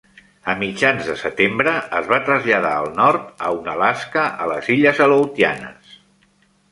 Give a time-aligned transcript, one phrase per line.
[0.51, 5.93] A mitjans de setembre, es va traslladar al nord a Unalaska a les illes Aleutianes.